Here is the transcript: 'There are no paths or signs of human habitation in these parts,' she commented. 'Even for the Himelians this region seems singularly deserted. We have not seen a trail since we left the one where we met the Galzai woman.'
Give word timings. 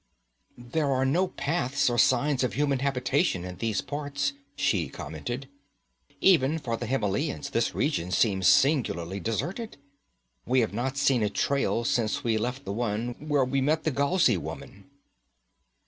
'There 0.57 0.89
are 0.91 1.05
no 1.05 1.27
paths 1.27 1.87
or 1.87 1.99
signs 1.99 2.43
of 2.43 2.53
human 2.53 2.79
habitation 2.79 3.45
in 3.45 3.57
these 3.57 3.81
parts,' 3.81 4.33
she 4.55 4.89
commented. 4.89 5.47
'Even 6.19 6.57
for 6.57 6.75
the 6.75 6.87
Himelians 6.87 7.51
this 7.51 7.75
region 7.75 8.09
seems 8.09 8.47
singularly 8.47 9.19
deserted. 9.19 9.77
We 10.43 10.61
have 10.61 10.73
not 10.73 10.97
seen 10.97 11.21
a 11.21 11.29
trail 11.29 11.83
since 11.83 12.23
we 12.23 12.39
left 12.39 12.65
the 12.65 12.73
one 12.73 13.09
where 13.19 13.45
we 13.45 13.61
met 13.61 13.83
the 13.83 13.91
Galzai 13.91 14.37
woman.' 14.39 14.85